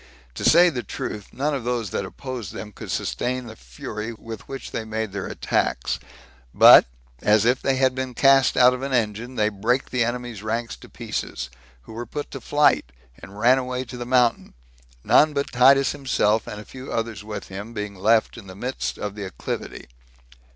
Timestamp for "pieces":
10.89-11.51